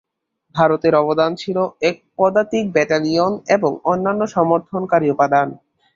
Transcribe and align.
ভারতের 0.55 0.93
অবদান 0.95 1.31
ছিল 1.35 1.57
এক 1.81 1.95
পদাতিক 2.17 2.65
ব্যাটালিয়ন 2.71 3.33
এবং 3.47 3.71
অন্যান্য 3.83 4.21
সমর্থনকারী 4.27 5.07
উপাদান। 5.09 5.47